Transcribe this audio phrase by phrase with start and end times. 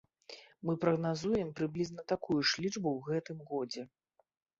[0.67, 3.85] Мы прагназуем прыблізна такую ж лічбу ў гэтым годзе.